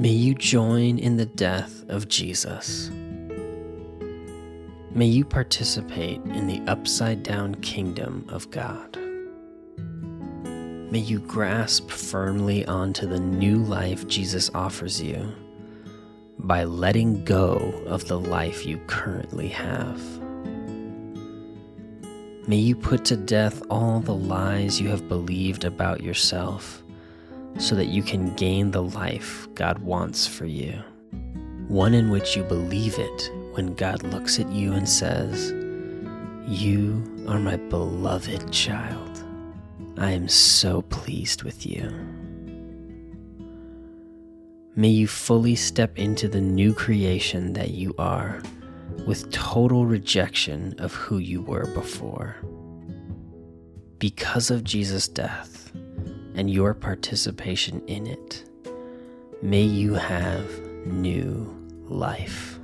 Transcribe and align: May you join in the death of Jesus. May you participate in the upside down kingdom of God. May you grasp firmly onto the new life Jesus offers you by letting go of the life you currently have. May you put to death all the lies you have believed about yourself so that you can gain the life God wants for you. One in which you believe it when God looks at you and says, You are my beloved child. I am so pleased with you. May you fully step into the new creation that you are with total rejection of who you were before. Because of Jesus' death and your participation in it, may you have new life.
May 0.00 0.12
you 0.12 0.34
join 0.34 0.98
in 0.98 1.18
the 1.18 1.26
death 1.26 1.84
of 1.90 2.08
Jesus. 2.08 2.88
May 4.92 5.04
you 5.04 5.26
participate 5.26 6.22
in 6.22 6.46
the 6.46 6.62
upside 6.66 7.22
down 7.22 7.56
kingdom 7.56 8.24
of 8.30 8.50
God. 8.50 8.96
May 10.90 11.00
you 11.00 11.18
grasp 11.18 11.90
firmly 11.90 12.64
onto 12.64 13.06
the 13.06 13.20
new 13.20 13.58
life 13.58 14.08
Jesus 14.08 14.50
offers 14.54 15.02
you 15.02 15.34
by 16.38 16.64
letting 16.64 17.22
go 17.26 17.56
of 17.84 18.08
the 18.08 18.18
life 18.18 18.64
you 18.64 18.78
currently 18.86 19.48
have. 19.48 20.00
May 22.48 22.56
you 22.56 22.74
put 22.74 23.04
to 23.04 23.18
death 23.18 23.62
all 23.68 24.00
the 24.00 24.14
lies 24.14 24.80
you 24.80 24.88
have 24.88 25.10
believed 25.10 25.64
about 25.64 26.02
yourself 26.02 26.82
so 27.58 27.74
that 27.74 27.86
you 27.86 28.02
can 28.02 28.34
gain 28.36 28.70
the 28.70 28.82
life 28.82 29.48
God 29.54 29.78
wants 29.78 30.26
for 30.26 30.46
you. 30.46 30.82
One 31.68 31.94
in 31.94 32.10
which 32.10 32.36
you 32.36 32.42
believe 32.44 32.98
it 32.98 33.30
when 33.52 33.74
God 33.74 34.02
looks 34.02 34.38
at 34.38 34.50
you 34.50 34.72
and 34.72 34.88
says, 34.88 35.52
You 36.48 37.24
are 37.28 37.38
my 37.38 37.56
beloved 37.56 38.52
child. 38.52 39.24
I 39.98 40.12
am 40.12 40.28
so 40.28 40.82
pleased 40.82 41.42
with 41.42 41.66
you. 41.66 41.90
May 44.76 44.88
you 44.88 45.06
fully 45.06 45.56
step 45.56 45.98
into 45.98 46.28
the 46.28 46.40
new 46.40 46.72
creation 46.72 47.52
that 47.52 47.70
you 47.70 47.94
are 47.98 48.40
with 49.06 49.30
total 49.30 49.86
rejection 49.86 50.74
of 50.78 50.94
who 50.94 51.18
you 51.18 51.42
were 51.42 51.66
before. 51.74 52.36
Because 53.98 54.50
of 54.50 54.64
Jesus' 54.64 55.08
death 55.08 55.69
and 56.34 56.50
your 56.50 56.74
participation 56.74 57.82
in 57.86 58.06
it, 58.06 58.44
may 59.42 59.62
you 59.62 59.94
have 59.94 60.46
new 60.86 61.56
life. 61.88 62.59